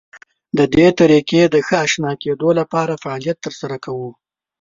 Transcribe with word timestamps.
د 0.57 0.59
دې 0.75 0.87
طریقې 0.99 1.41
د 1.49 1.55
ښه 1.67 1.75
اشنا 1.85 2.11
کېدو 2.23 2.49
لپاره 2.59 2.99
فعالیت 3.03 3.37
تر 3.45 3.53
سره 3.61 3.75
کوو. 3.85 4.09